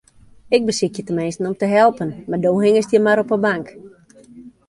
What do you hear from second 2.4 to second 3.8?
do hingest hjir mar op 'e bank.